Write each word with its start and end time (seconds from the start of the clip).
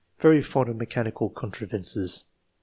"Very 0.17 0.41
fond 0.41 0.67
of 0.67 0.77
mechanical 0.77 1.29
contrivances. 1.29 2.23